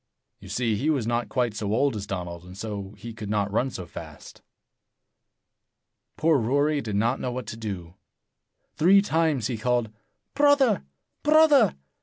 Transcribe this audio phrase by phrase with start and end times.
[0.39, 3.51] You see, he was not quite so old as Donald, and so he could not
[3.51, 4.41] run so fast.
[6.17, 7.93] Poor Rory did not know what to do.
[8.77, 9.91] Three times he called,
[10.33, 10.83] "Brother!
[11.21, 11.75] Brother!